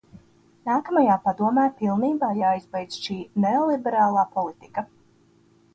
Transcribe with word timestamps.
Nākamajā 0.69 1.17
Padomē 1.25 1.65
pilnībā 1.83 2.31
jāizbeidz 2.41 2.99
šī 3.05 3.19
neoliberālā 3.47 4.29
politika. 4.39 4.89